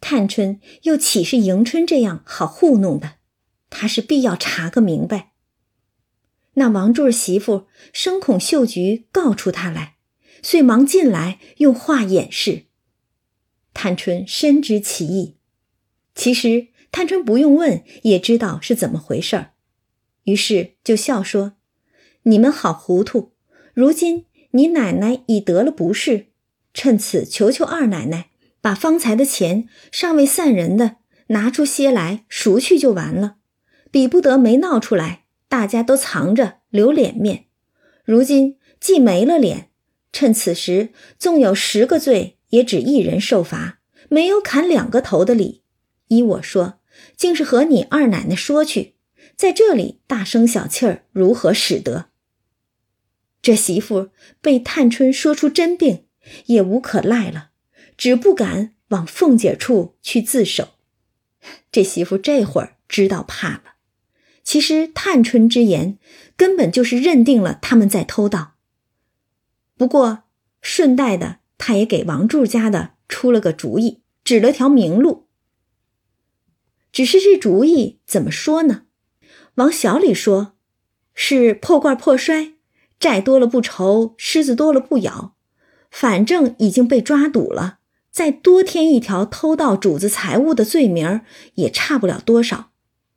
[0.00, 3.14] 探春又岂是迎春这样好糊弄的？
[3.70, 5.32] 她是必要查个明白。
[6.54, 9.96] 那王柱媳妇生恐秀菊告出他来，
[10.42, 12.66] 遂忙进来用话掩饰。
[13.74, 15.36] 探春深知其意，
[16.14, 19.52] 其实探春不用问也知道是怎么回事儿，
[20.24, 21.54] 于是就笑说
[22.24, 23.32] ：“你们好糊涂！
[23.74, 26.28] 如今你奶奶已得了不是，
[26.74, 28.27] 趁此求求二奶奶。”
[28.60, 30.96] 把方才的钱尚未散人的
[31.28, 33.36] 拿出些来赎去就完了，
[33.90, 37.46] 比不得没闹出来，大家都藏着留脸面。
[38.04, 39.70] 如今既没了脸，
[40.12, 45.62] 趁此时纵有十个罪，也只一人受罚，没有砍两个头的理。
[46.08, 46.80] 依我说，
[47.16, 48.94] 竟是和你二奶奶说去，
[49.36, 52.06] 在这里大声小气儿，如何使得？
[53.42, 54.08] 这媳妇
[54.40, 56.06] 被探春说出真病，
[56.46, 57.50] 也无可赖了。
[57.98, 60.68] 只不敢往凤姐处去自首。
[61.70, 63.62] 这媳妇这会儿知道怕了。
[64.42, 65.98] 其实探春之言
[66.34, 68.54] 根本就是认定了他们在偷盗。
[69.76, 70.22] 不过
[70.62, 75.26] 顺带的，他也给王柱家的出了个主意，指了条明路。
[76.90, 78.84] 只是这主意怎么说呢？
[79.56, 80.56] 往小里说，
[81.14, 82.54] 是破罐破摔，
[82.98, 85.36] 债多了不愁，虱子多了不咬。
[85.90, 87.77] 反正已经被抓赌了，
[88.18, 91.20] 再多添一条偷盗主子财物的罪名
[91.54, 92.72] 也差不了多少。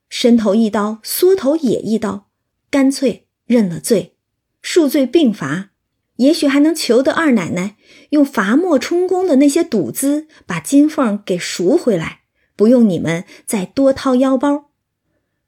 [0.09, 2.29] 伸头一刀，缩头也一刀，
[2.69, 4.15] 干脆认了罪，
[4.61, 5.71] 数罪并罚，
[6.17, 7.77] 也许还能求得二奶奶
[8.11, 12.19] 用罚没充公的那些赌资把金凤给赎回来，
[12.55, 14.69] 不用你们再多掏腰包。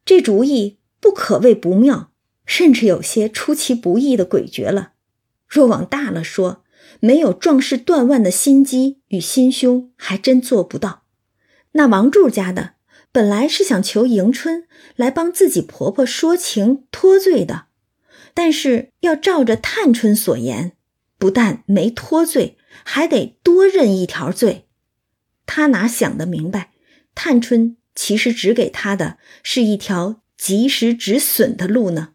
[0.03, 0.79] 这主意。
[0.99, 2.11] 不可谓不妙，
[2.45, 4.93] 甚至有些出其不意的诡谲了。
[5.49, 6.62] 若往大了说，
[7.03, 11.03] 没有壮士断腕的心机与心胸，还真做不到。
[11.73, 12.75] 那王柱家的
[13.11, 17.65] 本来是想求迎春来帮自己婆婆说情脱罪的，
[18.33, 20.77] 但是要照着探春所言，
[21.19, 24.67] 不但没脱罪，还得多认一条罪。
[25.45, 26.71] 他哪想得明白，
[27.13, 30.21] 探春其实指给他的是一条。
[30.35, 32.09] 及时止损的路呢？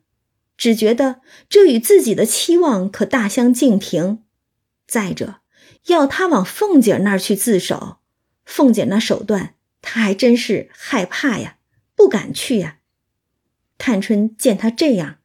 [0.59, 4.19] 只觉得这与自己的期望可大相径庭。
[4.89, 5.43] 再者，
[5.87, 7.99] 要他往凤姐那儿去自首，
[8.47, 11.59] 凤姐那手段，他还真是害怕呀，
[11.95, 12.79] 不敢去呀。
[13.77, 15.19] 探春见他这样，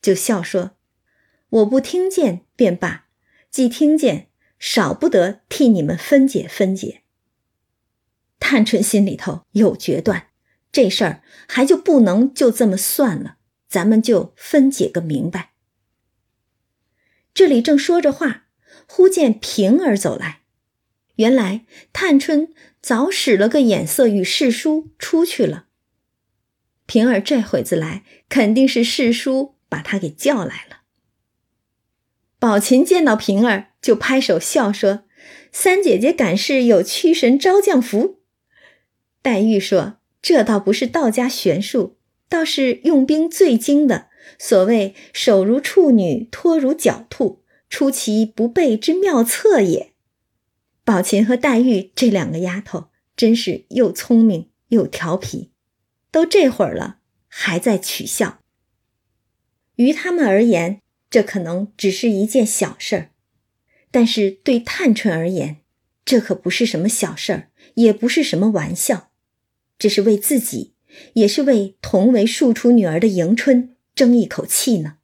[0.00, 0.76] 就笑说
[1.50, 3.08] ：“我不听见便罢，
[3.50, 7.02] 既听见，少不得替你们分解分解。”
[8.38, 10.28] 探春心里头有决断。
[10.70, 13.36] 这事儿还就不能就这么算了，
[13.68, 15.52] 咱们就分解个明白。
[17.34, 18.46] 这里正说着话，
[18.94, 20.40] 忽见平儿走来，
[21.14, 22.52] 原来探春
[22.82, 25.64] 早使了个眼色与世叔出去了。
[26.84, 30.82] 平儿这会子来，肯定是世叔把他给叫来了。
[32.38, 35.04] 宝琴见到平儿，就拍手笑说
[35.50, 38.20] ：“三姐姐赶是有驱神招降符。”
[39.22, 39.94] 黛玉说。
[40.20, 41.96] 这倒不是道家玄术，
[42.28, 44.06] 倒是用兵最精的。
[44.38, 47.41] 所谓“手如处女，托如狡兔，
[47.72, 49.94] 出其不备之妙策也”。
[50.84, 55.52] 宝琴和黛玉这两个丫头真是又聪明又调皮，
[56.10, 58.40] 都这会儿了还在取笑。
[59.76, 63.10] 于他们而言，这可能只是一件小事儿，
[63.90, 65.62] 但是对探春而言，
[66.04, 69.10] 这可不是什么小事儿，也不是什么玩笑。
[69.78, 70.74] 这是为自己，
[71.14, 74.98] 也是为同为庶出女儿的迎春争一口气呢。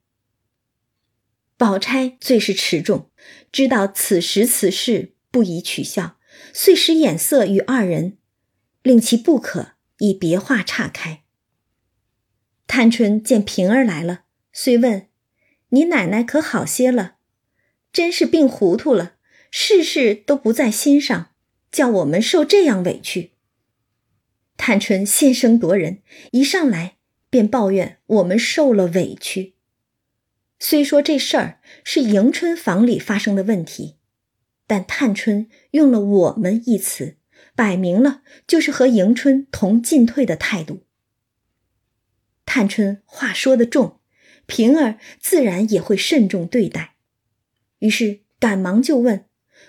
[1.59, 3.11] 宝钗最是持重，
[3.51, 6.17] 知道此时此事不宜取笑，
[6.53, 8.17] 遂使眼色与二人，
[8.85, 11.25] 令其不可以别话岔开。
[12.69, 15.09] 探春见平儿来了，遂问
[15.71, 17.17] ：“你奶奶可好些了？
[17.93, 19.17] 真是病糊涂了，
[19.51, 21.31] 事事都不在心上，
[21.73, 23.33] 叫我们受这样委屈。”
[24.57, 29.57] 探春先声夺人，一上来便抱怨我们受了委屈。
[30.59, 33.97] 虽说这事儿是迎春房里发生的问题，
[34.67, 37.17] 但探春用了“我们”一词，
[37.55, 40.85] 摆明了就是和迎春同进退的态度。
[42.45, 44.01] 探春话说的重，
[44.47, 46.97] 平儿自然也会慎重对待，
[47.79, 49.27] 于是赶忙就问：“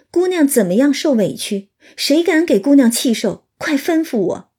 [0.10, 1.70] 姑娘怎么样受委屈？
[1.96, 3.48] 谁敢给姑娘气受？
[3.58, 4.52] 快吩咐我。”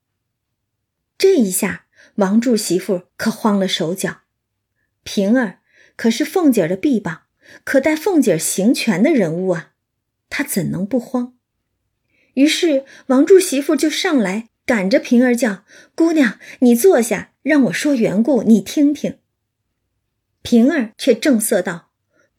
[1.16, 4.20] 这一下，王柱媳妇可慌了手脚。
[5.02, 5.59] 平儿
[6.00, 7.24] 可是凤姐的臂膀，
[7.62, 9.72] 可带凤姐行权的人物啊，
[10.30, 11.34] 她怎能不慌？
[12.32, 19.18] 于是王柱媳妇就上来赶着平儿叫：“姑娘，你坐下，让我说缘故，你听听。”
[20.40, 21.90] 平儿却正色道：“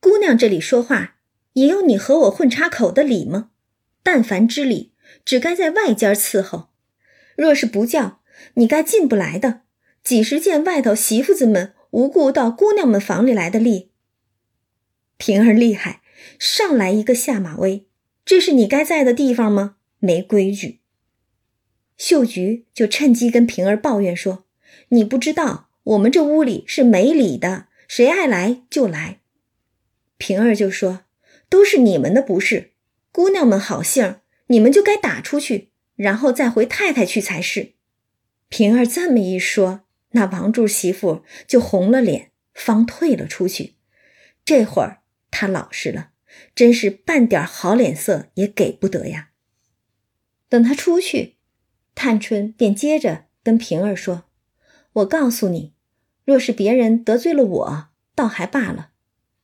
[0.01, 1.17] 姑娘这里说话，
[1.53, 3.51] 也有你和我混插口的理吗？
[4.01, 4.93] 但凡之礼，
[5.23, 6.69] 只该在外间伺候。
[7.37, 8.21] 若是不叫。”
[8.55, 9.61] 你该进不来的，
[10.03, 13.91] 几时见外头媳妇子们无故到姑娘们房里来的力？
[15.17, 16.01] 平儿厉害，
[16.39, 17.85] 上来一个下马威，
[18.23, 19.75] 这是你该在的地方吗？
[19.99, 20.79] 没规矩。
[21.97, 24.45] 秀菊就趁机跟平儿抱怨说
[24.89, 29.19] ：“你不知道，我们这屋里是没礼的，谁爱来就来。”
[30.17, 31.01] 平儿就说
[31.49, 32.71] ：“都是你们的不是，
[33.11, 37.73] 姑娘们好性，你们就该打出去，然后再回太太去才是。”
[38.47, 39.81] 平儿这么一说，
[40.11, 43.75] 那王柱媳妇就红了脸，方退了出去。
[44.43, 46.11] 这会儿她老实了，
[46.53, 49.29] 真是半点好脸色也给不得呀。
[50.49, 51.37] 等他出去，
[51.95, 54.25] 探春便接着跟平儿说
[54.93, 55.73] ：“我告诉你，
[56.25, 58.91] 若是别人得罪了我，倒还罢了。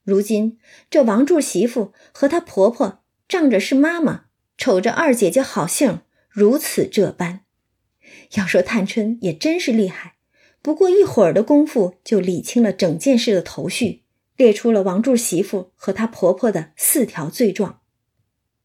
[0.03, 0.59] 如今
[0.89, 4.25] 这王柱媳妇和她婆婆仗着是妈妈，
[4.57, 7.45] 瞅着二姐姐好性，如此这般。
[8.33, 10.16] 要说探春也真是厉害，
[10.67, 14.03] 不过一会儿的功夫就理清了整件事的头绪，
[14.35, 17.79] 列出了王柱媳妇和她婆婆的四条罪状。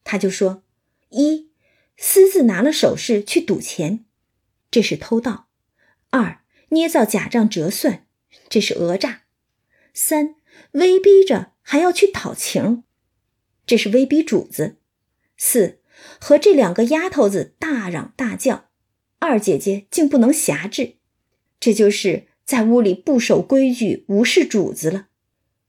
[0.03, 0.63] 他就说：
[1.11, 1.49] 一。”
[1.95, 4.03] 私自拿了首饰去赌钱，
[4.69, 5.47] 这是偷盗；
[6.09, 6.41] 二
[6.71, 8.05] 捏造假账折算，
[8.49, 9.21] 这是讹诈；
[9.93, 10.35] 三
[10.71, 12.83] 威逼着还要去讨情，
[13.65, 14.75] 这是威逼主子；
[15.37, 15.79] 四
[16.19, 18.65] 和这两个丫头子大嚷大叫，
[19.19, 20.97] 二姐姐竟不能辖制，
[21.63, 25.07] 这就是在屋里不守规矩、无视主子了。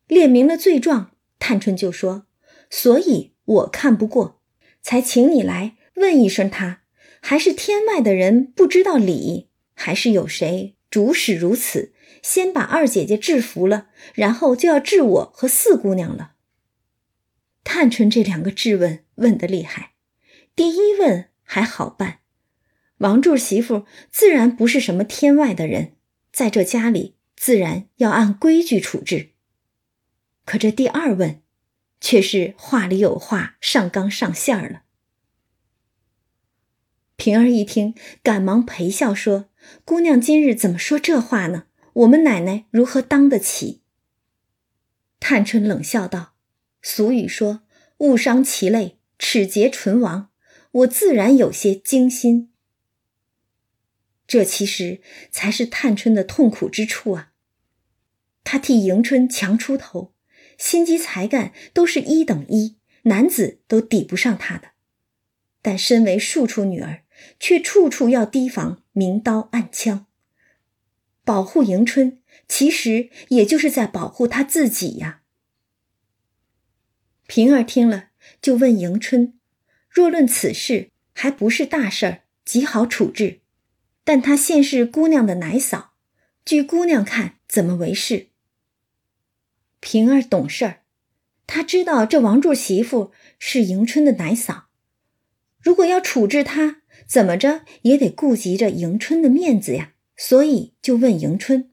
[0.09, 2.27] 列明了罪状，探春就说
[2.69, 4.43] ：“所以我看不过，
[4.83, 6.81] 才请你来。”问一声，他
[7.21, 11.93] 还是天外的人不知道理，还是有谁主使如此？
[12.21, 16.33] 先把二姐姐制服了，然后就要治我和四姑娘了。
[17.63, 19.93] 探春这两个质问问得厉害，
[20.57, 22.19] 第一问还好办，
[22.99, 25.95] 王柱媳妇自然不是什么天外的人，
[26.33, 29.31] 在这家里自然要按规矩处置。
[30.45, 31.43] 可这第二问，
[32.01, 34.83] 却是话里有话，上纲上线了。
[37.17, 39.49] 平儿一听，赶忙陪笑说
[39.85, 41.67] ：“姑娘今日怎么说这话呢？
[41.95, 43.83] 我们奶奶如何当得起？”
[45.21, 46.35] 探春冷笑道
[46.83, 47.63] ：“俗语说
[47.99, 50.31] ‘误伤其类，齿节唇亡’，
[50.73, 52.51] 我自然有些惊心。
[54.35, 57.31] 这其实才是探春的痛苦之处啊！
[58.43, 60.13] 她替迎春强出头，
[60.59, 64.73] 心机才干都是一等一，男子都抵不上她的。
[65.63, 67.03] 但身为庶出女儿。”
[67.39, 70.07] 却处处要提防明刀暗枪，
[71.25, 75.23] 保护迎春，其实也就是在保护她自己呀。
[77.29, 78.09] 平儿听了，
[78.43, 79.39] 就问迎春
[79.89, 83.43] ：“若论此事，还不是大事儿，极好处置。
[84.05, 85.95] 但她现是姑娘的奶嫂，
[86.45, 88.29] 据姑娘看，怎么为事？”
[89.81, 90.83] 平儿懂事儿，
[91.47, 94.69] 她知道这王柱媳妇是迎春的奶嫂，
[95.61, 96.83] 如果要处置她。
[97.07, 101.71] 怎么着也得顾及着迎春的面子呀，所以就问迎春。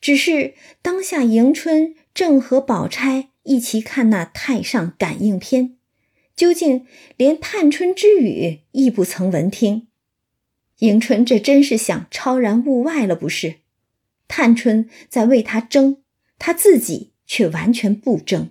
[0.00, 5.78] 只是当下迎春正和宝钗一起看那太上感应篇，
[6.36, 6.86] 究竟
[7.16, 9.86] 连探春之语亦不曾闻听。
[10.82, 13.60] 迎春这真是想超然物外了，不是？
[14.26, 16.02] 探春在为他争，
[16.40, 18.50] 他自己却完全不争。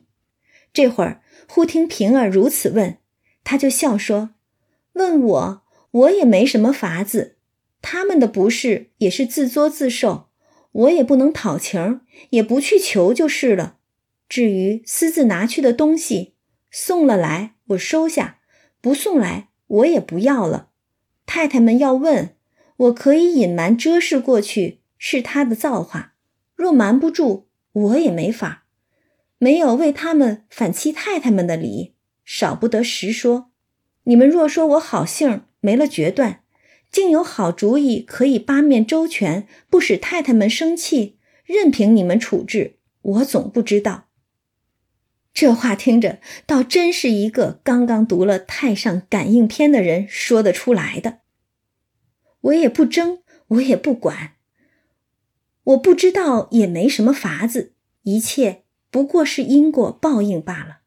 [0.71, 2.97] 这会儿忽听平儿如此问，
[3.43, 4.29] 他就笑说。
[4.93, 7.35] 问我，我也没什么法子。
[7.81, 10.29] 他们的不是也是自作自受，
[10.71, 13.79] 我也不能讨情，也不去求就是了。
[14.29, 16.35] 至于私自拿去的东西，
[16.69, 18.39] 送了来我收下，
[18.79, 20.69] 不送来我也不要了。
[21.25, 22.35] 太太们要问，
[22.77, 26.13] 我可以隐瞒遮饰过去，是他的造化。
[26.55, 28.65] 若瞒不住，我也没法，
[29.37, 31.95] 没有为他们反欺太太们的理，
[32.25, 33.51] 少不得实说。
[34.03, 36.43] 你们若说我好性没了决断，
[36.91, 44.09] 竟有好主意可以八面周全，不使太太们生气，任凭你们处置，我总不知道。
[45.33, 51.19] 这话听着，倒真是一个刚刚读了《太上感应篇》的人说得出来的。
[52.41, 54.33] 我也不争，我也不管，
[55.63, 57.73] 我不知道也没什么法子，
[58.03, 60.79] 一切不过是因果报应罢了。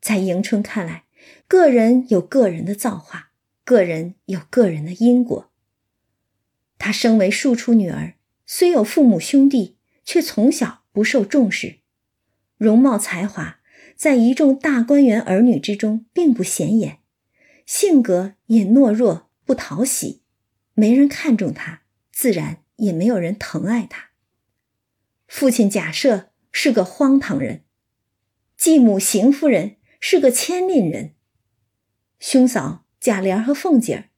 [0.00, 1.04] 在迎春看来。
[1.48, 3.30] 个人有个人的造化，
[3.64, 5.50] 个人有个人的因果。
[6.78, 8.14] 她身为庶出女儿，
[8.44, 11.78] 虽有父母兄弟，却从小不受重视，
[12.56, 13.60] 容貌才华
[13.94, 17.00] 在一众大观园儿女之中并不显眼，
[17.64, 20.22] 性格也懦弱不讨喜，
[20.74, 21.82] 没人看重她，
[22.12, 24.10] 自然也没有人疼爱她。
[25.26, 27.64] 父亲贾赦是个荒唐人，
[28.56, 31.14] 继母邢夫人是个牵令人。
[32.18, 34.08] 兄嫂贾琏和凤姐儿，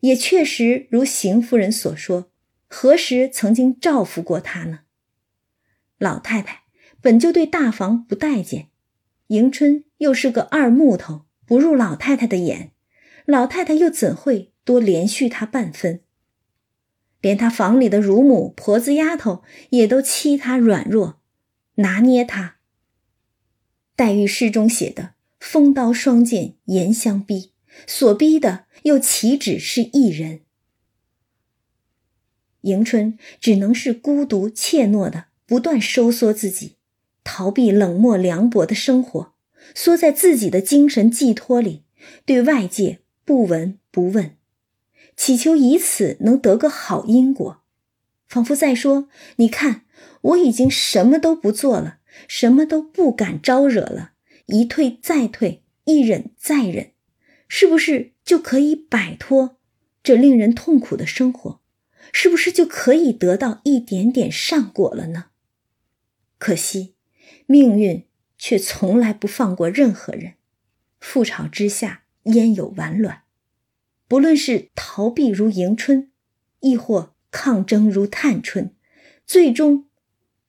[0.00, 2.30] 也确实如邢夫人所说，
[2.66, 4.80] 何时曾经照拂过她呢？
[5.98, 6.64] 老太太
[7.00, 8.68] 本就对大房不待见，
[9.28, 12.72] 迎春又是个二木头，不入老太太的眼，
[13.24, 16.00] 老太太又怎会多怜恤她半分？
[17.20, 21.20] 连她房里的乳母婆子丫头也都欺她软弱，
[21.76, 22.56] 拿捏她。
[23.94, 25.14] 黛玉诗中写的。
[25.40, 27.52] 风刀霜剑严相逼，
[27.86, 30.40] 所逼的又岂止是一人？
[32.62, 36.77] 迎春只能是孤独怯懦的，不断收缩自己，
[37.30, 39.34] 逃避冷漠凉薄的生活，
[39.74, 41.82] 缩在自己的精神寄托里，
[42.24, 44.34] 对外界不闻不问，
[45.14, 47.60] 祈求以此能得个好因果，
[48.26, 49.82] 仿佛在说：“你看，
[50.22, 54.12] 我已经什么都不做了，什么都不敢招惹了，
[54.46, 56.92] 一退再退，一忍再忍，
[57.46, 59.58] 是不是就可以摆脱
[60.02, 61.60] 这令人痛苦的生活？”
[62.10, 65.26] 是不是就可以得到一点点善果了呢？
[66.38, 66.94] 可惜，
[67.50, 68.04] 命运
[68.36, 70.34] 却从来不放过任何人。
[71.00, 73.22] 覆巢之下焉有完卵？
[74.06, 76.12] 不论是逃避如迎春，
[76.60, 78.74] 亦或抗争如探春，
[79.26, 79.88] 最终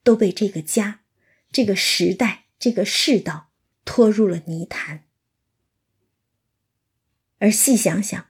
[0.04, 1.00] 都被这个家、
[1.52, 3.50] 这个时代、这个世道
[3.86, 5.06] 拖入了泥潭。
[7.38, 8.22] 而细想想，《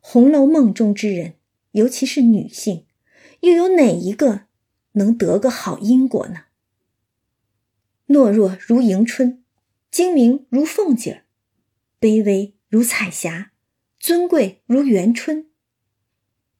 [0.00, 1.34] 红楼梦》中之人。
[1.72, 2.84] 尤其是女性，
[3.40, 4.42] 又有哪一个
[4.92, 6.44] 能得个好因果呢？
[8.12, 9.42] 懦弱如迎春，
[9.90, 11.24] 精明如凤姐儿，
[11.98, 13.52] 卑微如彩霞，
[13.98, 15.46] 尊贵如元春，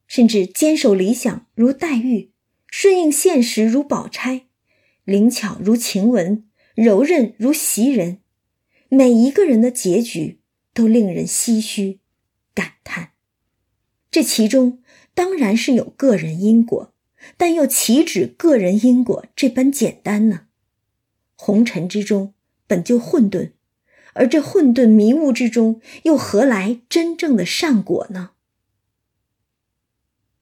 [0.07, 2.31] 甚至坚守理想如黛玉，
[2.67, 4.47] 顺应现实如宝钗，
[5.03, 6.43] 灵巧如晴雯，
[6.75, 8.19] 柔韧如袭人，
[8.89, 10.39] 每一个人的结局
[10.73, 11.99] 都令人唏嘘
[12.53, 13.11] 感叹。
[14.09, 14.79] 这其中。
[15.15, 16.91] 当然是有个人因果，
[17.37, 20.47] 但又岂止个人因果这般简单呢？
[21.45, 22.33] 红尘之中
[22.67, 23.51] 本就混沌，
[24.13, 28.29] 而这混沌迷雾之中，又何来真正的善果呢？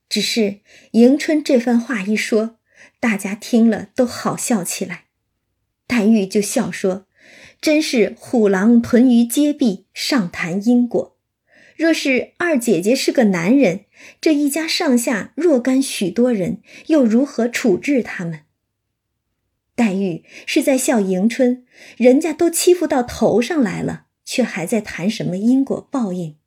[0.07, 0.59] 只是
[0.91, 2.59] 迎春这番话一说，
[2.99, 5.05] 大家听了都好笑起来。
[5.87, 7.07] 黛玉就笑说
[7.59, 11.17] ：“真是虎狼屯于街壁，上谈因果。”
[11.75, 13.85] 若是二姐姐是个男人，
[14.21, 18.41] 这一家上下若干许多人，又如何处置他们？
[19.81, 21.65] 黛玉是在笑迎春，
[21.97, 26.37] 人家都欺负到头上来了，却还在谈什么因果报应？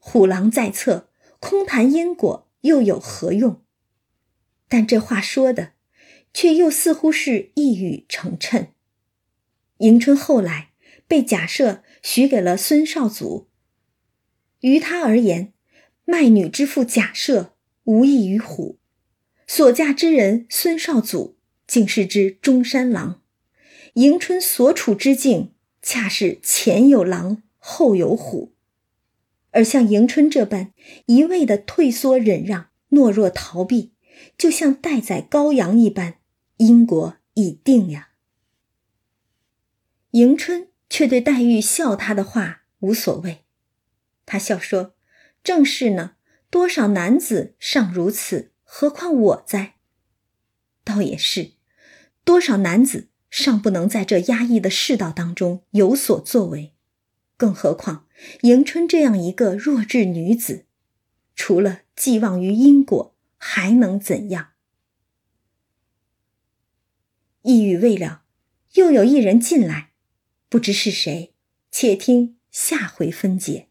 [0.00, 3.62] 虎狼在侧，空谈因果又有何用？
[4.68, 5.74] 但这话说的，
[6.34, 8.70] 却又似乎是一语成谶。
[9.78, 10.70] 迎春后来
[11.06, 13.48] 被贾赦许给了孙绍祖。
[14.62, 15.52] 于他而言，
[16.04, 17.50] 卖女之妇贾赦
[17.84, 18.80] 无异于虎，
[19.46, 21.36] 所嫁之人孙绍祖
[21.70, 23.22] 竟是只中山狼，
[23.94, 28.52] 迎春所处之境恰是前有狼后有虎，
[29.52, 30.74] 而像迎春这般
[31.06, 33.92] 一味的退缩忍让、懦弱逃避，
[34.36, 36.16] 就像待宰羔羊一般，
[36.56, 38.08] 因果已定呀。
[40.10, 43.44] 迎春却对黛玉笑他的话无所谓。
[44.26, 44.96] 他笑说
[45.44, 46.16] ：“正是呢，
[46.50, 49.74] 多少男子尚如此，何况我在？
[50.82, 51.52] 倒也是，
[52.24, 56.74] 多少男子尚不能在这压抑的世道当中有所作为，
[57.36, 58.06] 更何况
[58.42, 60.66] 迎春这样一个弱智女子，
[61.34, 64.50] 除了寄望于因果，还能怎样？”
[67.42, 68.24] 一语未了，
[68.74, 69.92] 又有一人进来，
[70.50, 71.32] 不知是谁，
[71.70, 73.69] 且听下回分解。